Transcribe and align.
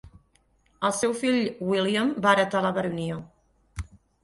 El 0.89 0.93
seu 0.99 1.13
fill 1.19 1.37
William 1.73 2.11
va 2.25 2.33
heretar 2.37 2.65
la 2.69 2.73
baronia. 2.81 3.21